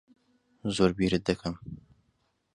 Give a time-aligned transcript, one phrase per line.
[0.75, 1.55] زۆر بیرت دەکەم.